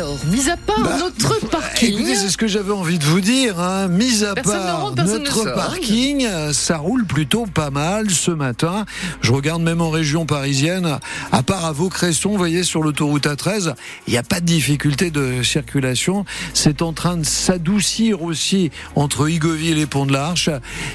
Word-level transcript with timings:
Alors, 0.00 0.16
mis 0.30 0.48
à 0.48 0.56
part 0.56 0.80
Bah, 0.82 0.96
notre 0.98 1.46
parking. 1.48 1.92
Écoutez, 1.92 2.14
c'est 2.14 2.30
ce 2.30 2.38
que 2.38 2.48
j'avais 2.48 2.72
envie 2.72 2.98
de 2.98 3.04
vous 3.04 3.20
dire. 3.20 3.60
Hein. 3.60 3.88
Mis 3.88 4.24
à 4.24 4.32
Personne 4.32 4.62
part 4.62 4.80
rentre, 4.80 5.02
notre 5.02 5.54
parking, 5.54 6.26
ça 6.52 6.78
roule 6.78 7.04
plutôt 7.04 7.44
pas 7.44 7.68
mal 7.68 8.08
ce 8.08 8.30
matin. 8.30 8.86
Je 9.20 9.30
regarde 9.30 9.60
même 9.60 9.82
en 9.82 9.90
région 9.90 10.24
parisienne, 10.24 10.98
à 11.32 11.42
part 11.42 11.66
à 11.66 11.72
Vaucresson, 11.72 12.30
vous 12.30 12.38
voyez, 12.38 12.62
sur 12.62 12.82
l'autoroute 12.82 13.26
A13, 13.26 13.74
il 14.06 14.12
n'y 14.12 14.16
a 14.16 14.22
pas 14.22 14.40
de 14.40 14.46
difficulté 14.46 15.10
de 15.10 15.42
circulation. 15.42 16.24
C'est 16.54 16.80
en 16.80 16.94
train 16.94 17.18
de 17.18 17.26
s'adoucir 17.26 18.22
aussi 18.22 18.70
entre 18.96 19.28
Igoville 19.28 19.78
et 19.78 19.86
Pont 19.86 20.06
de 20.06 20.14
l'Arche. 20.14 20.48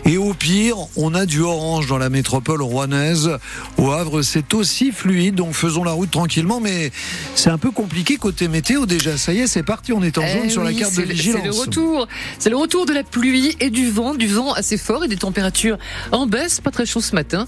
Et 0.06 0.18
au 0.18 0.34
pire, 0.34 0.78
on 0.96 1.14
a 1.14 1.28
du 1.28 1.42
orange 1.42 1.86
dans 1.86 2.00
la 2.00 2.10
métropole 2.10 2.64
rouennaise. 2.64 3.30
Au 3.78 3.92
Havre, 3.92 4.24
c'est 4.24 4.56
aussi 4.56 4.92
fluide, 4.92 5.36
donc 5.36 5.54
faisons 5.54 5.84
la 5.84 5.92
route 5.92 6.10
tranquillement, 6.10 6.60
mais 6.60 6.92
c'est 7.36 7.52
un 7.52 7.60
peu 7.60 7.70
compliqué 7.70 8.18
côté 8.18 8.48
météo 8.48 8.88
déjà. 8.98 9.18
Ça 9.18 9.34
y 9.34 9.40
est, 9.40 9.48
c'est 9.48 9.64
parti, 9.64 9.94
on 9.94 10.02
est 10.02 10.18
en 10.18 10.26
jaune 10.28 10.44
Eh 10.46 10.50
sur 10.50 10.64
la 10.64 10.74
carte 10.74 10.96
de 10.96 11.04
vigilance. 11.04 11.42
C'est 11.42 11.48
le 11.48 11.54
retour. 11.54 12.08
C'est 12.40 12.50
le 12.50 12.58
retour 12.58 12.86
de 12.86 12.94
la 12.94 13.04
pluie 13.04 13.56
et 13.60 13.70
du 13.70 13.90
vent, 13.90 14.16
du 14.16 14.28
vent 14.28 14.54
assez 14.54 14.78
fort 14.78 15.04
et 15.04 15.08
des 15.08 15.18
températures 15.18 15.78
en 16.12 16.28
baisse, 16.28 16.62
pas 16.62 16.72
très 16.72 16.86
chaud 16.86 17.02
ce 17.02 17.16
matin. 17.16 17.46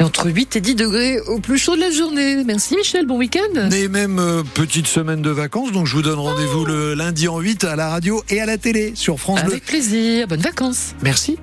Et 0.00 0.02
entre 0.02 0.28
8 0.28 0.56
et 0.56 0.60
10 0.60 0.74
degrés 0.74 1.20
au 1.20 1.38
plus 1.38 1.58
chaud 1.58 1.76
de 1.76 1.80
la 1.80 1.90
journée. 1.90 2.42
Merci 2.44 2.76
Michel, 2.76 3.06
bon 3.06 3.18
week-end. 3.18 3.70
Et 3.70 3.88
même 3.88 4.18
euh, 4.18 4.42
petite 4.54 4.86
semaine 4.86 5.22
de 5.22 5.30
vacances, 5.30 5.72
donc 5.72 5.86
je 5.86 5.94
vous 5.94 6.02
donne 6.02 6.18
rendez-vous 6.18 6.64
le 6.64 6.94
lundi 6.94 7.28
en 7.28 7.38
8 7.40 7.64
à 7.64 7.76
la 7.76 7.88
radio 7.88 8.22
et 8.28 8.40
à 8.40 8.46
la 8.46 8.58
télé 8.58 8.92
sur 8.94 9.18
France 9.18 9.42
Bleu. 9.42 9.52
Avec 9.52 9.64
plaisir, 9.64 10.26
bonnes 10.28 10.40
vacances. 10.40 10.94
Merci. 11.02 11.38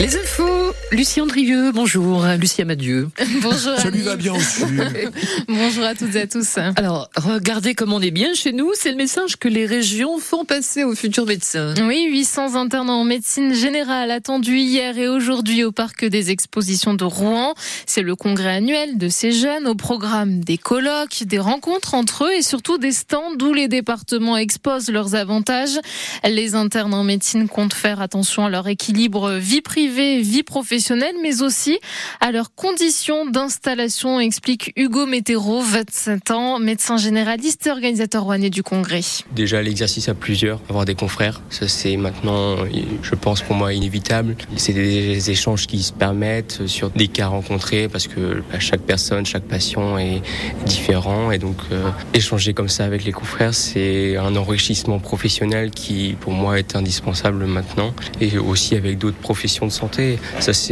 Les 0.00 0.16
infos, 0.16 0.72
Lucie 0.90 1.20
Andrieux, 1.20 1.70
bonjour. 1.72 2.24
Lucie 2.40 2.62
Amadieu. 2.62 3.10
Bonjour. 3.42 3.76
Ça 3.76 3.90
lui 3.90 4.00
va 4.00 4.16
bien 4.16 4.32
aussi. 4.32 4.64
Bonjour 5.48 5.84
à 5.84 5.94
toutes 5.94 6.14
et 6.14 6.22
à 6.22 6.26
tous. 6.26 6.56
Alors, 6.76 7.10
regardez 7.14 7.74
comme 7.74 7.92
on 7.92 8.00
est 8.00 8.10
bien 8.10 8.32
chez 8.32 8.52
nous, 8.52 8.70
c'est 8.72 8.90
le 8.90 8.96
message 8.96 9.36
que 9.36 9.48
les 9.48 9.66
régions 9.66 10.18
font 10.18 10.46
passer 10.46 10.84
aux 10.84 10.94
futurs 10.94 11.26
médecins. 11.26 11.74
Oui, 11.86 12.06
800 12.08 12.54
internes 12.54 12.88
en 12.88 13.04
médecine 13.04 13.52
générale 13.52 14.10
attendus 14.10 14.60
hier 14.60 14.96
et 14.96 15.08
aujourd'hui 15.08 15.62
au 15.62 15.72
parc 15.72 16.06
des 16.06 16.30
expositions 16.30 16.94
de 16.94 17.04
Rouen. 17.04 17.52
C'est 17.84 18.02
le 18.02 18.16
congrès 18.16 18.56
annuel 18.56 18.96
de 18.96 19.10
ces 19.10 19.32
jeunes 19.32 19.68
au 19.68 19.74
programme 19.74 20.40
des 20.40 20.56
colloques, 20.56 21.24
des 21.24 21.38
rencontres 21.38 21.92
entre 21.92 22.24
eux 22.24 22.32
et 22.38 22.42
surtout 22.42 22.78
des 22.78 22.92
stands 22.92 23.36
où 23.42 23.52
les 23.52 23.68
départements 23.68 24.38
exposent 24.38 24.88
leurs 24.88 25.14
avantages. 25.14 25.78
Les 26.24 26.54
internes 26.54 26.94
en 26.94 27.04
médecine 27.04 27.46
comptent 27.46 27.74
faire 27.74 28.00
attention 28.00 28.46
à 28.46 28.50
leur 28.50 28.68
équilibre 28.68 29.32
vie 29.32 29.60
privée, 29.60 30.22
vie 30.22 30.42
professionnelle, 30.42 30.77
mais 31.22 31.42
aussi 31.42 31.78
à 32.20 32.30
leurs 32.32 32.54
conditions 32.54 33.26
d'installation, 33.26 34.20
explique 34.20 34.72
Hugo 34.76 35.06
Météro, 35.06 35.60
27 35.60 36.30
ans, 36.30 36.58
médecin 36.58 36.96
généraliste 36.96 37.66
et 37.66 37.70
organisateur 37.70 38.24
rouennais 38.24 38.50
du 38.50 38.62
congrès. 38.62 39.00
Déjà 39.32 39.62
l'exercice 39.62 40.08
à 40.08 40.14
plusieurs, 40.14 40.60
avoir 40.68 40.84
des 40.84 40.94
confrères, 40.94 41.40
ça 41.50 41.68
c'est 41.68 41.96
maintenant, 41.96 42.56
je 43.02 43.14
pense 43.14 43.42
pour 43.42 43.56
moi, 43.56 43.72
inévitable. 43.72 44.36
C'est 44.56 44.72
des 44.72 45.30
échanges 45.30 45.66
qui 45.66 45.82
se 45.82 45.92
permettent 45.92 46.66
sur 46.66 46.90
des 46.90 47.08
cas 47.08 47.28
rencontrés 47.28 47.88
parce 47.88 48.06
que 48.06 48.42
bah, 48.50 48.58
chaque 48.58 48.82
personne, 48.82 49.26
chaque 49.26 49.44
patient 49.44 49.98
est 49.98 50.22
différent 50.64 51.30
et 51.30 51.38
donc 51.38 51.56
euh, 51.72 51.90
échanger 52.14 52.54
comme 52.54 52.68
ça 52.68 52.84
avec 52.84 53.04
les 53.04 53.12
confrères, 53.12 53.54
c'est 53.54 54.16
un 54.16 54.36
enrichissement 54.36 54.98
professionnel 54.98 55.70
qui 55.70 56.16
pour 56.20 56.32
moi 56.32 56.58
est 56.58 56.76
indispensable 56.76 57.46
maintenant 57.46 57.92
et 58.20 58.38
aussi 58.38 58.76
avec 58.76 58.98
d'autres 58.98 59.18
professions 59.18 59.66
de 59.66 59.72
santé. 59.72 60.18
Ça 60.40 60.52
c'est 60.52 60.67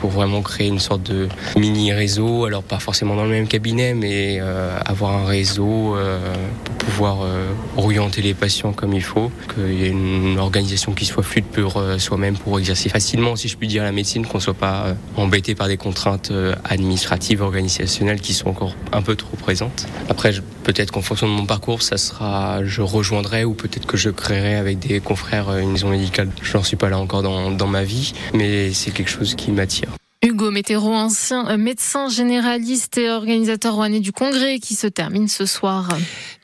pour 0.00 0.10
vraiment 0.10 0.42
créer 0.42 0.68
une 0.68 0.78
sorte 0.78 1.02
de 1.02 1.28
mini 1.56 1.92
réseau, 1.92 2.44
alors 2.44 2.62
pas 2.62 2.78
forcément 2.78 3.16
dans 3.16 3.24
le 3.24 3.30
même 3.30 3.46
cabinet, 3.46 3.94
mais 3.94 4.38
euh, 4.40 4.78
avoir 4.84 5.12
un 5.12 5.26
réseau 5.26 5.96
euh, 5.96 6.18
pour 6.64 6.74
pouvoir 6.76 7.22
euh, 7.22 7.52
orienter 7.76 8.22
les 8.22 8.34
patients 8.34 8.72
comme 8.72 8.92
il 8.92 9.02
faut, 9.02 9.30
qu'il 9.54 9.74
y 9.74 9.84
ait 9.84 9.88
une 9.88 10.38
organisation 10.38 10.92
qui 10.92 11.04
soit 11.04 11.22
fluide 11.22 11.44
pour 11.46 11.82
soi-même 11.98 12.36
pour 12.36 12.58
exercer 12.58 12.88
facilement, 12.88 13.36
si 13.36 13.48
je 13.48 13.56
puis 13.56 13.68
dire, 13.68 13.82
la 13.82 13.92
médecine, 13.92 14.26
qu'on 14.26 14.40
soit 14.40 14.54
pas 14.54 14.96
embêté 15.16 15.54
par 15.54 15.68
des 15.68 15.76
contraintes 15.76 16.32
administratives, 16.64 17.42
organisationnelles 17.42 18.20
qui 18.20 18.34
sont 18.34 18.48
encore 18.48 18.74
un 18.92 19.02
peu 19.02 19.16
trop 19.16 19.36
présentes. 19.36 19.86
Après, 20.08 20.32
peut-être 20.64 20.90
qu'en 20.90 21.02
fonction 21.02 21.26
de 21.26 21.32
mon 21.32 21.46
parcours, 21.46 21.82
ça 21.82 21.96
sera, 21.96 22.64
je 22.64 22.82
rejoindrai 22.82 23.44
ou 23.44 23.54
peut-être 23.54 23.86
que 23.86 23.96
je 23.96 24.10
créerai 24.10 24.56
avec 24.56 24.78
des 24.78 25.00
confrères 25.00 25.56
une 25.56 25.72
maison 25.72 25.90
médicale. 25.90 26.28
Je 26.42 26.56
n'en 26.56 26.62
suis 26.62 26.76
pas 26.76 26.88
là 26.88 26.98
encore 26.98 27.22
dans, 27.22 27.50
dans 27.50 27.66
ma 27.66 27.84
vie, 27.84 28.12
mais 28.34 28.72
c'est 28.72 28.90
quelque 28.90 29.09
chose 29.10 29.34
qui 29.34 29.50
m'attire. 29.50 29.99
Hugo 30.22 30.50
Météro, 30.50 30.92
ancien 30.92 31.48
euh, 31.48 31.56
médecin 31.56 32.10
généraliste 32.10 32.98
et 32.98 33.08
organisateur 33.08 33.74
rouennais 33.74 34.00
du 34.00 34.12
congrès 34.12 34.58
qui 34.58 34.74
se 34.74 34.86
termine 34.86 35.28
ce 35.28 35.46
soir. 35.46 35.88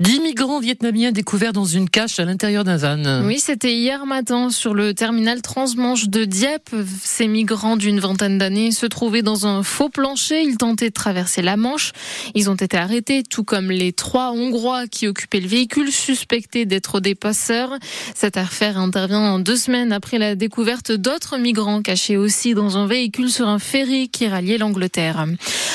10 0.00 0.20
migrants 0.20 0.60
vietnamiens 0.60 1.12
découverts 1.12 1.52
dans 1.52 1.66
une 1.66 1.90
cache 1.90 2.18
à 2.18 2.24
l'intérieur 2.24 2.64
d'un 2.64 2.78
van. 2.78 3.26
Oui, 3.26 3.38
c'était 3.38 3.74
hier 3.74 4.06
matin 4.06 4.48
sur 4.48 4.72
le 4.72 4.94
terminal 4.94 5.42
transmanche 5.42 6.08
de 6.08 6.24
Dieppe. 6.24 6.74
Ces 7.02 7.28
migrants 7.28 7.76
d'une 7.76 8.00
vingtaine 8.00 8.38
d'années 8.38 8.70
se 8.70 8.86
trouvaient 8.86 9.20
dans 9.20 9.46
un 9.46 9.62
faux 9.62 9.90
plancher. 9.90 10.40
Ils 10.40 10.56
tentaient 10.56 10.88
de 10.88 10.94
traverser 10.94 11.42
la 11.42 11.58
Manche. 11.58 11.92
Ils 12.34 12.48
ont 12.48 12.54
été 12.54 12.78
arrêtés, 12.78 13.24
tout 13.24 13.44
comme 13.44 13.70
les 13.70 13.92
trois 13.92 14.32
Hongrois 14.32 14.86
qui 14.86 15.06
occupaient 15.06 15.40
le 15.40 15.48
véhicule, 15.48 15.92
suspectés 15.92 16.64
d'être 16.64 17.00
des 17.00 17.14
passeurs. 17.14 17.76
Cette 18.14 18.38
affaire 18.38 18.78
intervient 18.78 19.38
deux 19.38 19.56
semaines 19.56 19.92
après 19.92 20.16
la 20.16 20.34
découverte 20.34 20.92
d'autres 20.92 21.36
migrants 21.36 21.82
cachés 21.82 22.16
aussi 22.16 22.54
dans 22.54 22.78
un 22.78 22.86
véhicule 22.86 23.30
sur 23.30 23.48
un 23.48 23.58
ferry 23.66 24.08
qui 24.08 24.28
ralliait 24.28 24.58
l'Angleterre. 24.58 25.26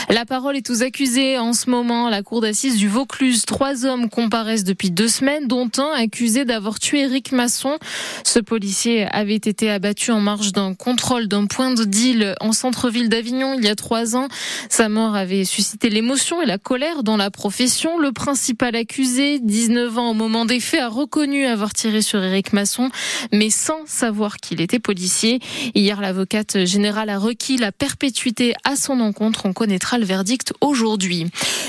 La 0.09 0.25
parole 0.25 0.57
est 0.57 0.69
aux 0.69 0.81
accusés 0.81 1.38
en 1.38 1.53
ce 1.53 1.69
moment. 1.69 2.09
La 2.09 2.24
cour 2.24 2.41
d'assises 2.41 2.78
du 2.78 2.88
Vaucluse, 2.88 3.44
trois 3.46 3.85
hommes 3.85 4.09
comparaissent 4.09 4.63
depuis 4.63 4.91
deux 4.91 5.07
semaines, 5.07 5.47
dont 5.47 5.69
un 5.78 5.91
accusé 5.91 6.46
d'avoir 6.46 6.79
tué 6.79 7.02
Eric 7.02 7.31
Masson. 7.31 7.78
Ce 8.24 8.40
policier 8.40 9.06
avait 9.06 9.35
été 9.35 9.69
abattu 9.69 10.12
en 10.12 10.19
marge 10.19 10.53
d'un 10.53 10.74
contrôle 10.74 11.28
d'un 11.28 11.46
point 11.46 11.74
de 11.74 11.84
deal 11.84 12.35
en 12.40 12.53
centre-ville 12.53 13.09
d'Avignon 13.09 13.56
il 13.57 13.66
y 13.66 13.68
a 13.68 13.75
trois 13.75 14.16
ans. 14.16 14.28
Sa 14.69 14.90
mort 14.90 15.16
avait 15.16 15.46
suscité 15.46 15.90
l'émotion 15.90 16.41
et 16.41 16.46
la 16.46 16.58
colère 16.58 17.03
dans 17.03 17.18
la 17.18 17.29
profession. 17.29 18.00
Le 18.00 18.12
principal 18.12 18.75
accusé, 18.75 19.40
19 19.40 19.97
ans 19.97 20.12
au 20.12 20.13
moment 20.13 20.46
des 20.46 20.59
faits, 20.59 20.81
a 20.81 20.88
reconnu 20.88 21.46
avoir 21.46 21.73
tiré 21.73 22.02
sur 22.02 22.23
Eric 22.23 22.53
Masson, 22.53 22.90
mais 23.31 23.50
sans 23.50 23.85
savoir 23.85 24.38
qu'il 24.38 24.62
était 24.62 24.79
policier. 24.79 25.40
Hier, 25.75 26.00
l'avocate 26.02 26.66
générale 26.66 27.09
a 27.09 27.18
requis 27.18 27.58
la 27.58 27.72
perpétuité 27.81 28.53
à 28.63 28.75
son 28.75 28.99
encontre. 28.99 29.47
On 29.47 29.53
connaîtra 29.53 29.97
le 29.97 30.05
verdict 30.05 30.53
aujourd'hui. 30.61 31.25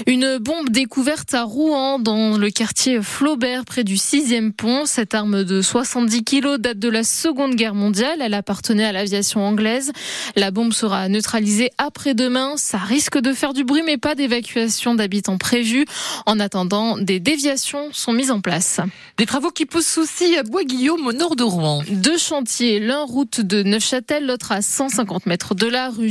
Une 0.06 0.36
bombe 0.36 0.68
découverte 0.68 1.32
à 1.32 1.44
Rouen, 1.44 1.98
dans 1.98 2.36
le 2.36 2.50
quartier 2.50 3.00
Flaubert, 3.00 3.64
près 3.64 3.82
du 3.82 3.94
6e 3.94 4.52
pont. 4.52 4.84
Cette 4.84 5.14
arme 5.14 5.42
de 5.42 5.62
70 5.62 6.22
kilos 6.22 6.60
date 6.60 6.78
de 6.78 6.90
la 6.90 7.02
Seconde 7.02 7.54
Guerre 7.54 7.74
mondiale. 7.74 8.18
Elle 8.20 8.34
appartenait 8.34 8.84
à 8.84 8.92
l'aviation 8.92 9.40
anglaise. 9.40 9.90
La 10.36 10.50
bombe 10.50 10.74
sera 10.74 11.08
neutralisée 11.08 11.70
après-demain. 11.78 12.58
Ça 12.58 12.76
risque 12.76 13.18
de 13.18 13.32
faire 13.32 13.54
du 13.54 13.64
bruit, 13.64 13.82
mais 13.82 13.96
pas 13.96 14.14
d'évacuation 14.14 14.94
d'habitants 14.94 15.38
prévue. 15.38 15.86
En 16.26 16.38
attendant, 16.40 16.98
des 16.98 17.20
déviations 17.20 17.88
sont 17.92 18.12
mises 18.12 18.30
en 18.30 18.42
place. 18.42 18.80
Des 19.16 19.24
travaux 19.24 19.50
qui 19.50 19.64
posent 19.64 19.86
souci 19.86 20.36
à 20.36 20.42
Bois-Guillaume 20.42 21.06
au 21.06 21.12
nord 21.14 21.36
de 21.36 21.42
Rouen. 21.42 21.82
Deux 21.88 22.18
chantiers, 22.18 22.80
l'un 22.80 23.02
route 23.02 23.40
de 23.40 23.62
Neufchâtel, 23.62 24.26
l'autre 24.26 24.52
à 24.52 24.60
150 24.60 25.24
mètres 25.24 25.54
de 25.54 25.66
là, 25.66 25.88
rue 25.88 26.01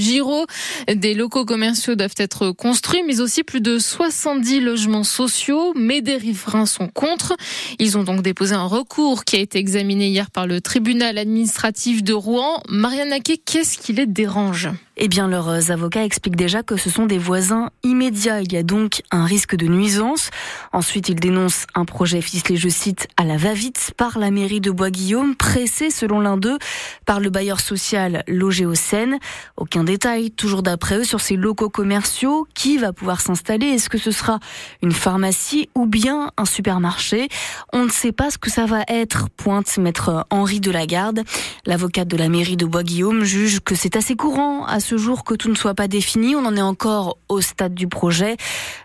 Des 0.93 1.13
locaux 1.13 1.45
commerciaux 1.45 1.95
doivent 1.95 2.15
être 2.17 2.51
construits, 2.51 3.03
mais 3.05 3.21
aussi 3.21 3.43
plus 3.43 3.61
de 3.61 3.79
70 3.79 4.59
logements 4.59 5.03
sociaux, 5.03 5.73
mais 5.75 6.01
des 6.01 6.17
riverains 6.17 6.65
sont 6.65 6.87
contre. 6.87 7.35
Ils 7.79 7.97
ont 7.97 8.03
donc 8.03 8.21
déposé 8.21 8.55
un 8.55 8.65
recours 8.65 9.25
qui 9.25 9.35
a 9.35 9.39
été 9.39 9.59
examiné 9.59 10.07
hier 10.07 10.31
par 10.31 10.47
le 10.47 10.61
tribunal 10.61 11.17
administratif 11.17 12.03
de 12.03 12.13
Rouen. 12.13 12.61
Marianne 12.69 13.09
Naquet, 13.09 13.37
qu'est-ce 13.37 13.77
qui 13.77 13.93
les 13.93 14.05
dérange? 14.05 14.69
Eh 14.97 15.07
bien, 15.07 15.29
leurs 15.29 15.71
avocats 15.71 16.03
expliquent 16.03 16.35
déjà 16.35 16.63
que 16.63 16.75
ce 16.75 16.89
sont 16.89 17.05
des 17.05 17.17
voisins 17.17 17.69
immédiats. 17.81 18.41
Il 18.41 18.51
y 18.51 18.57
a 18.57 18.63
donc 18.63 19.01
un 19.09 19.23
risque 19.23 19.55
de 19.55 19.65
nuisance. 19.65 20.29
Ensuite, 20.73 21.07
ils 21.07 21.19
dénoncent 21.19 21.65
un 21.75 21.85
projet 21.85 22.21
ficelé, 22.21 22.57
je 22.57 22.67
cite, 22.67 23.07
à 23.15 23.23
la 23.23 23.37
va-vite 23.37 23.93
par 23.95 24.19
la 24.19 24.31
mairie 24.31 24.59
de 24.59 24.69
Bois-Guillaume, 24.69 25.35
pressé, 25.35 25.91
selon 25.91 26.19
l'un 26.19 26.35
d'eux, 26.35 26.57
par 27.05 27.21
le 27.21 27.29
bailleur 27.29 27.61
social 27.61 28.23
logé 28.27 28.65
au 28.65 28.75
Seine. 28.75 29.17
Aucun 29.55 29.85
détail, 29.85 30.29
toujours 30.29 30.61
d'après 30.61 30.97
eux, 30.97 31.03
sur 31.05 31.21
ces 31.21 31.37
locaux 31.37 31.69
commerciaux. 31.69 32.45
Qui 32.53 32.77
va 32.77 32.91
pouvoir 32.91 33.21
s'installer? 33.21 33.67
Est-ce 33.67 33.89
que 33.89 33.97
ce 33.97 34.11
sera 34.11 34.39
une 34.83 34.91
pharmacie 34.91 35.69
ou 35.73 35.85
bien 35.85 36.31
un 36.35 36.45
supermarché? 36.45 37.29
On 37.71 37.85
ne 37.85 37.89
sait 37.89 38.11
pas 38.11 38.29
ce 38.29 38.37
que 38.37 38.49
ça 38.49 38.65
va 38.65 38.83
être, 38.89 39.29
pointe 39.29 39.77
maître 39.77 40.27
Henri 40.29 40.59
Delagarde. 40.59 41.23
L'avocate 41.65 42.09
de 42.09 42.17
la 42.17 42.27
mairie 42.27 42.57
de 42.57 42.65
Bois-Guillaume 42.65 43.23
juge 43.23 43.61
que 43.61 43.73
c'est 43.73 43.95
assez 43.95 44.15
courant 44.17 44.65
ce 44.81 44.97
jour 44.97 45.23
que 45.23 45.33
tout 45.33 45.49
ne 45.49 45.55
soit 45.55 45.73
pas 45.73 45.87
défini. 45.87 46.35
On 46.35 46.45
en 46.45 46.55
est 46.57 46.61
encore 46.61 47.17
au 47.29 47.39
stade 47.39 47.73
du 47.73 47.87
projet. 47.87 48.35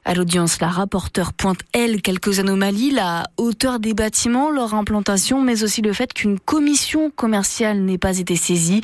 À 0.05 0.15
l'audience, 0.15 0.61
la 0.61 0.69
rapporteure 0.69 1.33
pointe, 1.33 1.59
elle, 1.73 2.03
quelques 2.03 2.39
anomalies, 2.39 2.93
la 2.93 3.25
hauteur 3.37 3.81
des 3.81 3.95
bâtiments, 3.95 4.51
leur 4.51 4.75
implantation, 4.75 5.43
mais 5.43 5.65
aussi 5.65 5.83
le 5.83 5.93
fait 5.93 6.13
qu'une 6.13 6.39
commission 6.39 7.11
commerciale 7.11 7.81
n'ait 7.81 7.99
pas 7.99 8.19
été 8.19 8.37
saisie. 8.37 8.83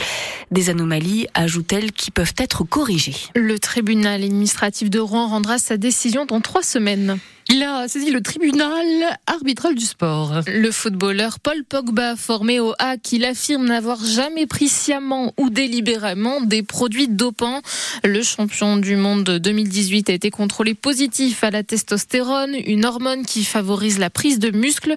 Des 0.50 0.70
anomalies, 0.70 1.26
ajoute-t-elle, 1.34 1.92
qui 1.92 2.10
peuvent 2.10 2.34
être 2.38 2.64
corrigées. 2.64 3.16
Le 3.36 3.58
tribunal 3.58 4.24
administratif 4.24 4.90
de 4.90 4.98
Rouen 4.98 5.28
rendra 5.28 5.58
sa 5.58 5.76
décision 5.76 6.26
dans 6.26 6.40
trois 6.40 6.62
semaines. 6.62 7.18
Il 7.54 7.62
a 7.64 7.86
saisi 7.86 8.10
le 8.10 8.22
tribunal 8.22 8.86
arbitral 9.26 9.74
du 9.74 9.84
sport. 9.84 10.40
Le 10.46 10.70
footballeur 10.70 11.38
Paul 11.38 11.64
Pogba, 11.68 12.16
formé 12.16 12.60
au 12.60 12.72
HAC, 12.78 13.12
il 13.12 13.26
affirme 13.26 13.66
n'avoir 13.66 14.02
jamais 14.02 14.46
pris 14.46 14.70
sciemment 14.70 15.34
ou 15.36 15.50
délibérément 15.50 16.40
des 16.40 16.62
produits 16.62 17.08
dopants. 17.08 17.60
Le 18.04 18.22
champion 18.22 18.78
du 18.78 18.96
monde 18.96 19.24
2018 19.24 20.08
a 20.08 20.14
été 20.14 20.30
contrôlé 20.30 20.72
positif 20.72 21.44
à 21.44 21.50
la 21.50 21.62
testostérone, 21.62 22.54
une 22.54 22.86
hormone 22.86 23.26
qui 23.26 23.44
favorise 23.44 23.98
la 23.98 24.08
prise 24.08 24.38
de 24.38 24.50
muscles. 24.50 24.94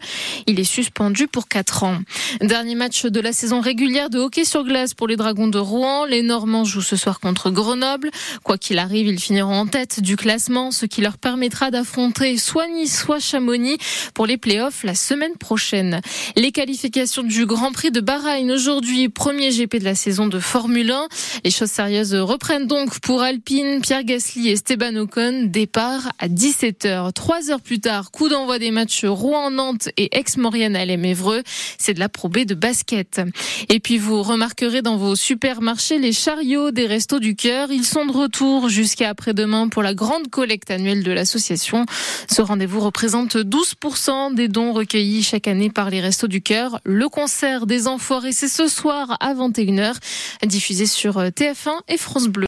Il 0.47 0.57
est 0.57 0.63
suspendu 0.63 1.27
pour 1.27 1.49
4 1.49 1.83
ans. 1.83 1.97
Dernier 2.39 2.75
match 2.75 3.05
de 3.05 3.19
la 3.19 3.33
saison 3.33 3.59
régulière 3.59 4.09
de 4.09 4.19
hockey 4.19 4.45
sur 4.45 4.63
glace 4.63 4.93
pour 4.93 5.09
les 5.09 5.17
Dragons 5.17 5.49
de 5.49 5.59
Rouen. 5.59 6.05
Les 6.05 6.21
Normands 6.21 6.63
jouent 6.63 6.81
ce 6.81 6.95
soir 6.95 7.19
contre 7.19 7.49
Grenoble. 7.49 8.11
Quoi 8.43 8.57
qu'il 8.57 8.79
arrive, 8.79 9.07
ils 9.07 9.19
finiront 9.19 9.55
en 9.55 9.67
tête 9.67 9.99
du 9.99 10.15
classement, 10.15 10.71
ce 10.71 10.85
qui 10.85 11.01
leur 11.01 11.17
permettra 11.17 11.69
d'affronter 11.69 12.37
soit 12.45 12.67
Nice, 12.67 12.97
soit 12.97 13.19
Chamonix 13.19 13.77
pour 14.13 14.27
les 14.27 14.37
playoffs 14.37 14.83
la 14.83 14.93
semaine 14.93 15.35
prochaine. 15.35 16.01
Les 16.35 16.51
qualifications 16.51 17.23
du 17.23 17.47
Grand 17.47 17.71
Prix 17.71 17.91
de 17.91 18.01
Bahreïn 18.01 18.51
aujourd'hui, 18.51 19.09
premier 19.09 19.49
GP 19.49 19.77
de 19.77 19.83
la 19.83 19.95
saison 19.95 20.27
de 20.27 20.39
Formule 20.39 20.91
1. 20.91 21.07
Les 21.43 21.49
choses 21.49 21.71
sérieuses 21.71 22.13
reprennent 22.13 22.67
donc 22.67 22.99
pour 22.99 23.23
Alpine, 23.23 23.81
Pierre 23.81 24.03
Gasly 24.03 24.49
et 24.49 24.51
Esteban 24.51 24.95
Ocon. 24.95 25.45
Départ 25.45 26.11
à 26.19 26.27
17h. 26.27 27.13
Trois 27.13 27.49
heures 27.49 27.61
plus 27.61 27.79
tard, 27.79 28.11
coup 28.11 28.29
d'envoi 28.29 28.59
des 28.59 28.69
matchs 28.69 29.05
Rouen-Nantes 29.05 29.89
et 29.97 30.15
Aix-Maurienne 30.15 30.75
à 30.75 30.85
Évreux. 30.85 31.41
C'est 31.79 31.95
de 31.95 31.99
la 31.99 32.09
probée 32.09 32.45
de 32.45 32.53
basket. 32.53 33.21
Et 33.69 33.79
puis 33.79 33.97
vous 33.97 34.21
remarquerez 34.21 34.83
dans 34.83 34.97
vos 34.97 35.15
supermarchés 35.15 35.97
les 35.97 36.13
chariots 36.13 36.69
des 36.69 36.85
Restos 36.85 37.19
du 37.19 37.35
Cœur. 37.35 37.71
Ils 37.71 37.85
sont 37.85 38.05
de 38.05 38.11
retour 38.11 38.69
jusqu'à 38.69 39.09
après-demain 39.09 39.67
pour 39.67 39.81
la 39.81 39.95
grande 39.95 40.29
collecte 40.29 40.69
annuelle 40.69 41.03
de 41.03 41.11
l'association. 41.11 41.85
Ce 42.29 42.41
rendez-vous 42.41 42.79
représente 42.79 43.35
12% 43.35 44.35
des 44.35 44.47
dons 44.47 44.73
recueillis 44.73 45.23
chaque 45.23 45.47
année 45.47 45.69
par 45.69 45.89
les 45.89 46.01
Restos 46.01 46.27
du 46.27 46.41
Cœur. 46.41 46.79
Le 46.83 47.09
concert 47.09 47.65
des 47.65 47.87
Enfoirés, 47.87 48.31
c'est 48.31 48.47
ce 48.47 48.67
soir 48.67 49.17
à 49.19 49.33
21h, 49.33 49.95
diffusé 50.45 50.85
sur 50.85 51.19
TF1 51.19 51.79
et 51.87 51.97
France 51.97 52.27
Bleu. 52.27 52.43